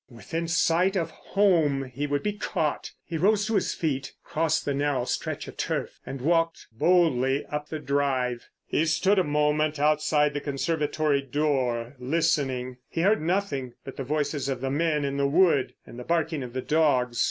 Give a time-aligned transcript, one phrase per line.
[0.09, 2.89] Within sight of home he would be caught.
[3.05, 7.69] He rose to his feet, crossed the narrow stretch of turf and walked boldly up
[7.69, 8.49] the drive.
[8.65, 12.77] He stood a moment outside the conservatory door, listening.
[12.89, 16.41] He heard nothing but the voices of the men in the wood and the barking
[16.41, 17.19] of the dogs.